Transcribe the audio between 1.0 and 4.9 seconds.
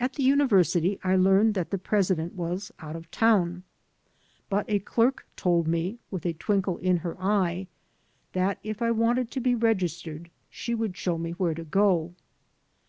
I learned that the president was out of town. But a